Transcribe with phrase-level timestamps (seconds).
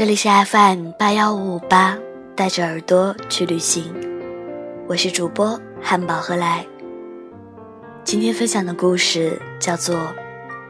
[0.00, 1.98] 这里是 FM 八幺五五八，
[2.34, 3.94] 带着耳朵去旅行。
[4.88, 6.64] 我是主播汉堡何来。
[8.02, 9.94] 今天分享的故事叫做《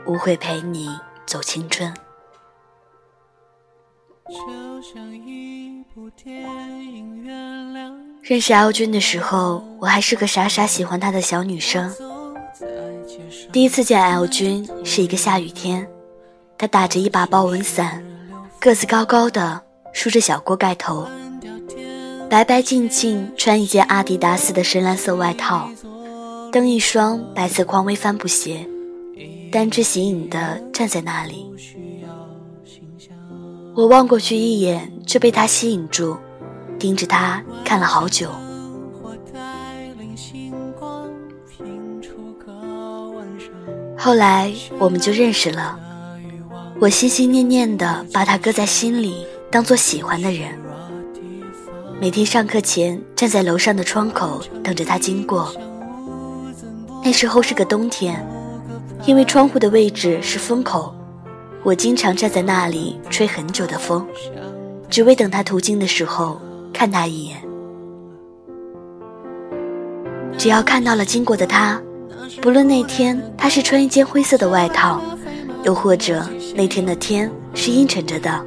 [0.05, 0.89] 无悔陪你
[1.27, 1.95] 走青春》。
[8.23, 11.89] 认识 L 君的时候，我还是个傻傻喜欢他的小女生。
[13.53, 15.89] 第一次见 L 君是一个下雨天，
[16.59, 18.05] 他打着一把豹纹伞。
[18.61, 19.59] 个子高高的，
[19.95, 21.09] 梳着小锅盖头，
[22.29, 25.71] 白白净净，穿一件阿迪达斯的深蓝色外套，
[26.53, 28.69] 蹬一双白色匡威帆布鞋，
[29.51, 31.51] 单只形影的站在那里。
[33.75, 36.19] 我望过去一眼，就被他吸引住，
[36.79, 38.31] 盯着他看了好久。
[43.97, 45.81] 后来我们就认识了。
[46.81, 50.49] 我心心念念的把他搁在心里，当做喜欢的人。
[52.01, 55.55] 每天上课前站在楼上的窗口等着他经过。
[57.05, 58.27] 那时候是个冬天，
[59.05, 60.95] 因为窗户的位置是风口，
[61.63, 64.07] 我经常站在那里吹很久的风，
[64.89, 66.41] 只为等他途经的时候
[66.73, 67.37] 看他一眼。
[70.39, 71.79] 只要看到了经过的他，
[72.41, 74.99] 不论那天他是穿一件灰色的外套。
[75.63, 78.45] 又或者那天的天是阴沉着的，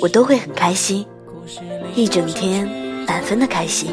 [0.00, 1.04] 我都会很开心，
[1.94, 2.68] 一整天
[3.06, 3.90] 满分的开心。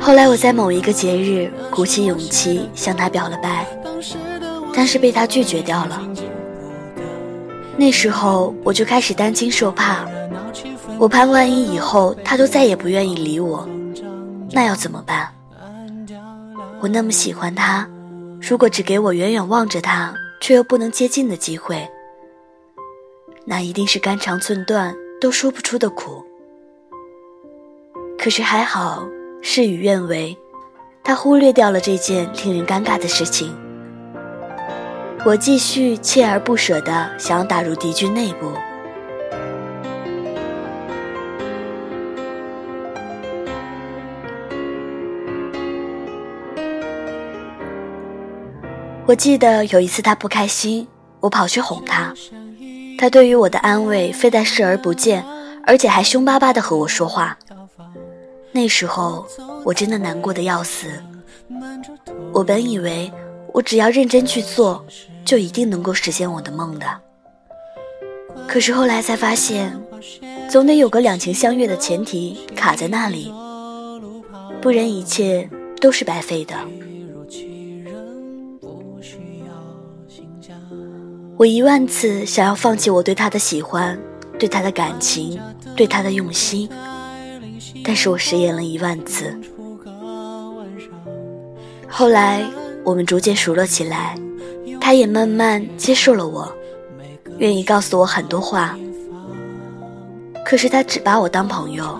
[0.00, 3.66] 后来我在某一个节日鼓起勇气向他表了白，
[4.74, 6.00] 但是被他拒绝掉了。
[7.76, 10.06] 那时候我就开始担惊受怕，
[10.98, 13.68] 我怕万一以后他都再也不愿意理我，
[14.50, 15.28] 那要怎么办？
[16.80, 17.86] 我那么喜欢他。
[18.48, 21.88] 如果只给我远远望着他，却又不能接近的机会，
[23.44, 26.24] 那一定是肝肠寸断都说不出的苦。
[28.16, 29.04] 可是还好，
[29.42, 30.38] 事与愿违，
[31.02, 33.52] 他忽略掉了这件令人尴尬的事情。
[35.24, 38.52] 我继续锲而不舍地想打入敌军内部。
[49.06, 50.86] 我记得有一次他不开心，
[51.20, 52.12] 我跑去哄他，
[52.98, 55.24] 他对于我的安慰非但视而不见，
[55.64, 57.38] 而且还凶巴巴地和我说话。
[58.50, 59.24] 那时候
[59.64, 60.88] 我真的难过的要死。
[62.32, 63.12] 我本以为
[63.52, 64.84] 我只要认真去做，
[65.24, 66.86] 就一定能够实现我的梦的。
[68.48, 69.80] 可是后来才发现，
[70.50, 73.32] 总得有个两情相悦的前提卡在那里，
[74.60, 75.48] 不然一切
[75.80, 76.56] 都是白费的。
[81.38, 83.98] 我一万次想要放弃我对他的喜欢，
[84.38, 85.38] 对他的感情，
[85.76, 86.66] 对他的用心，
[87.84, 89.38] 但是我食言了一万次。
[91.86, 92.42] 后来
[92.82, 94.16] 我们逐渐熟络起来，
[94.80, 96.50] 他也慢慢接受了我，
[97.36, 98.74] 愿意告诉我很多话。
[100.42, 101.98] 可是他只把我当朋友，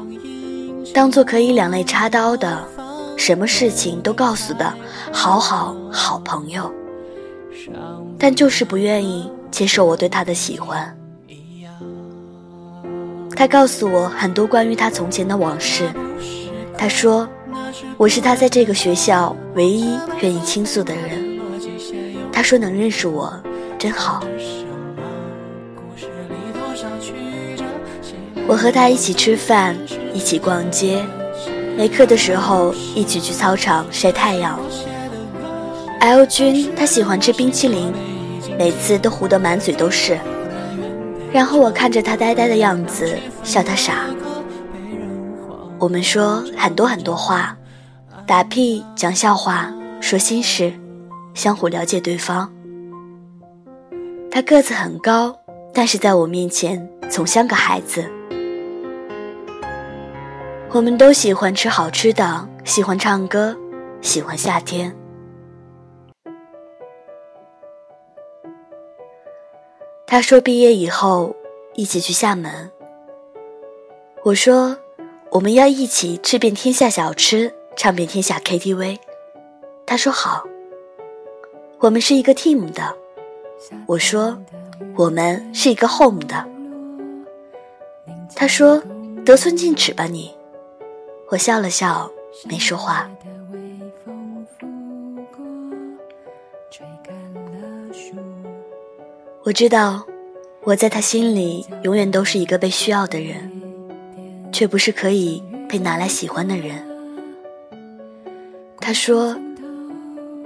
[0.94, 2.66] 当做可以两肋插刀的，
[3.18, 4.72] 什么事情都告诉的
[5.12, 6.72] 好好好朋友。
[8.18, 10.96] 但就是不愿意接受我对他的喜欢。
[13.34, 15.90] 他告诉我很多关于他从前的往事。
[16.78, 17.28] 他说，
[17.96, 21.38] 我是他在这个学校唯一愿意倾诉的人。
[22.32, 23.32] 他说能认识我，
[23.78, 24.22] 真好。
[28.48, 29.76] 我和他一起吃饭，
[30.14, 31.04] 一起逛街，
[31.76, 34.58] 没课的时候一起去操场晒太阳。
[36.06, 37.92] L 君他喜欢吃冰淇淋，
[38.56, 40.16] 每次都糊得满嘴都是。
[41.32, 44.04] 然后我看着他呆呆的样子，笑他傻。
[45.80, 47.56] 我们说很多很多话，
[48.24, 50.72] 打屁、讲笑话、说心事，
[51.34, 52.48] 相互了解对方。
[54.30, 55.36] 他个子很高，
[55.74, 58.08] 但是在我面前总像个孩子。
[60.70, 63.56] 我们都喜欢吃好吃的，喜欢唱歌，
[64.00, 64.94] 喜欢夏天。
[70.06, 71.34] 他说：“毕业以后
[71.74, 72.70] 一起去厦门。”
[74.22, 74.78] 我说
[75.30, 78.98] ：“我们要一起吃遍天下小吃，唱遍天下 KTV。”
[79.84, 80.44] 他说：“好。”
[81.80, 82.96] 我们是一个 team 的。
[83.86, 84.38] 我说
[84.96, 86.46] ：“我们是一个 home 的。”
[88.34, 88.80] 他说
[89.26, 90.34] ：“得寸进尺吧你。”
[91.30, 92.08] 我笑了笑，
[92.44, 93.10] 没说话。
[99.46, 100.04] 我知道，
[100.64, 103.48] 我在他心里永远都是一个被需要的人，
[104.50, 106.84] 却不是可以被拿来喜欢的人。
[108.80, 109.36] 他说，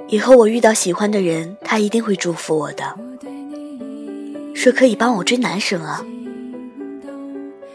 [0.09, 2.95] 以后我遇到喜欢的人，他一定会祝福我的，
[4.55, 6.05] 说可以帮我追男生啊。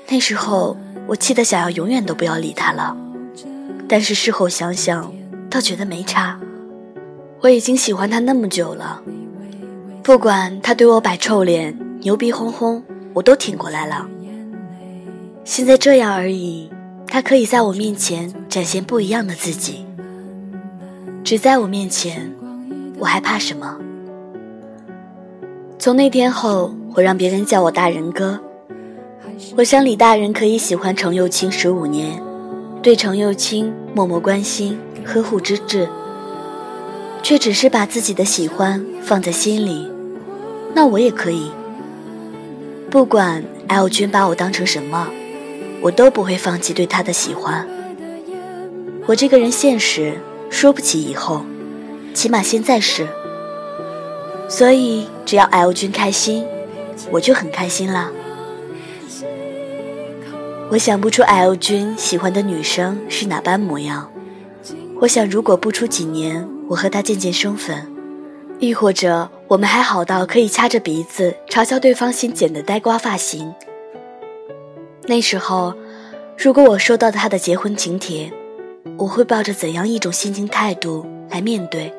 [0.08, 2.96] 那时候我气得想要永远都不要理他了，
[3.90, 5.12] 但是事后想想，
[5.50, 6.40] 倒觉得没差。
[7.42, 9.02] 我已经喜欢他那么久了。
[10.06, 14.08] 不管他对我摆臭脸、牛逼哄哄，我都挺过来了。
[15.44, 16.70] 现在这样而已，
[17.08, 19.84] 他可以在我面前展现不一样的自己。
[21.24, 22.32] 只在我面前，
[23.00, 23.80] 我还怕什么？
[25.80, 28.40] 从那天后，我让别人叫我大人哥。
[29.58, 32.22] 我想李大人可以喜欢程又青十五年，
[32.84, 35.90] 对程又青默默关心、呵护之至，
[37.24, 39.95] 却只是把自己的喜欢放在心里。
[40.76, 41.50] 那我也可以，
[42.92, 45.08] 不管 L 君把我当成什么，
[45.82, 47.66] 我都不会放弃对他的喜欢。
[49.06, 50.20] 我这个人现实，
[50.50, 51.46] 说不起以后，
[52.14, 53.08] 起码现在是。
[54.50, 56.46] 所以只要 L 君开心，
[57.10, 58.12] 我就很开心啦。
[60.72, 64.12] 我想不出 L 君喜欢的女生是哪般模样。
[65.00, 67.88] 我想如果不出几年，我和他渐渐生分。
[68.60, 73.56] 亦或者，我们还好到可以掐着鼻子嘲笑对方新剪的呆瓜发型。
[75.08, 75.74] 那时候，
[76.38, 78.30] 如果我收到他的结婚请帖，
[78.98, 81.94] 我会抱着怎样一种心情态度来面对？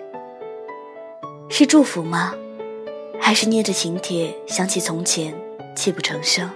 [1.48, 2.34] 是祝福吗？
[3.18, 5.32] 还是捏着请帖想起从前，
[5.74, 6.50] 泣不成声？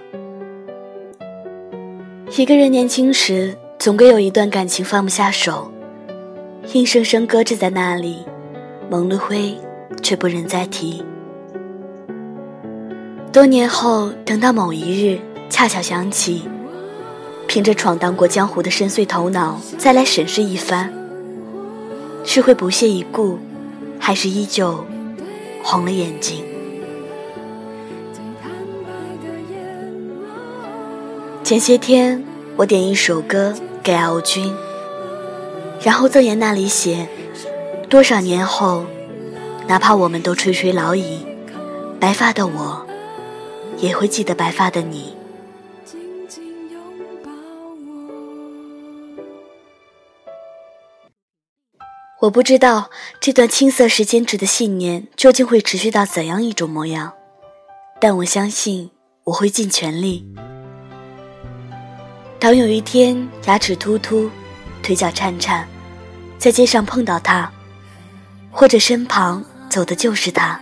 [2.37, 5.71] 一个人年轻时，总归有一段感情放不下手，
[6.73, 8.23] 硬生生搁置在那里，
[8.87, 9.57] 蒙了灰。
[10.01, 11.03] 却不忍再提。
[13.31, 16.43] 多年后，等到某一日恰巧想起，
[17.47, 20.91] 凭着闯荡过江湖的深邃头脑再来审视一番，
[22.25, 23.39] 是会不屑一顾，
[23.99, 24.85] 还是依旧
[25.63, 26.43] 红了眼睛？
[31.43, 32.23] 前些天
[32.55, 34.53] 我点一首歌给敖君，
[35.81, 37.07] 然后赠言那里写：
[37.89, 38.85] 多少年后。
[39.67, 41.25] 哪怕我们都垂垂老矣，
[41.99, 42.85] 白发的我
[43.77, 45.15] 也会记得白发的你。
[52.19, 57.13] 我不知道这段青涩时间值的信念究竟会持续到怎样一种模样，
[57.99, 58.91] 但我相信
[59.23, 60.27] 我会尽全力。
[62.37, 64.29] 当有一天牙齿突突、
[64.83, 65.67] 腿脚颤颤，
[66.37, 67.51] 在街上碰到他，
[68.51, 69.43] 或者身旁。
[69.71, 70.59] 走的就是他。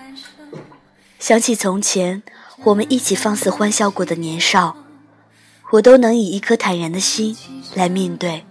[1.17, 2.21] 想起从前
[2.63, 4.77] 我们一起放肆欢笑过的年少，
[5.71, 7.35] 我都能以一颗坦然的心
[7.73, 8.45] 来面对。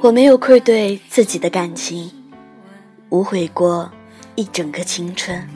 [0.00, 2.10] 我没有愧对自己的感情，
[3.10, 3.92] 无悔过
[4.34, 5.46] 一整个青春。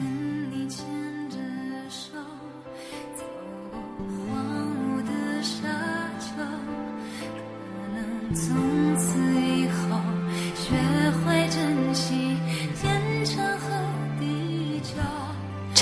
[8.33, 8.94] 从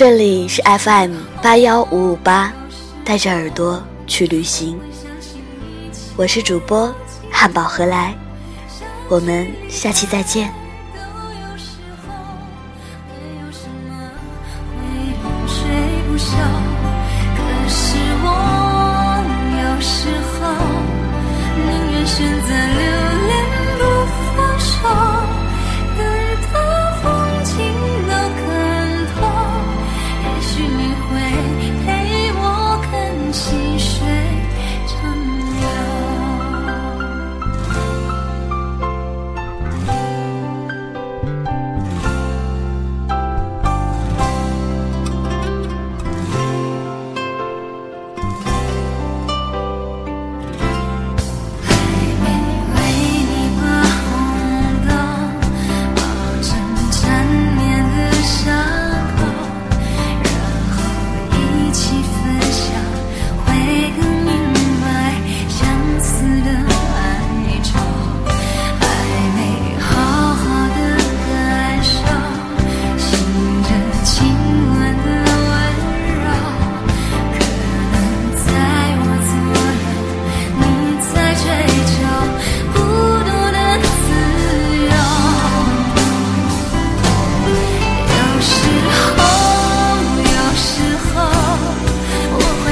[0.04, 2.52] 这里是 FM 八幺五五八，
[3.06, 4.78] 带着耳朵去旅行。
[6.14, 6.94] 我是主播
[7.30, 8.14] 汉堡何来，
[9.08, 10.52] 我们下期再见。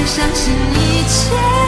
[0.06, 1.61] 相信一切。